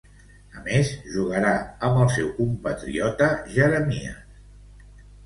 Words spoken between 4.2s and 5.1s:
Bogado.